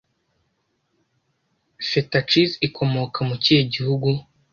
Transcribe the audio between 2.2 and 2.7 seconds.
Cheese